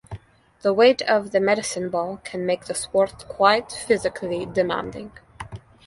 [0.63, 5.11] The weight of the medicine ball can make the sport quite physically demanding.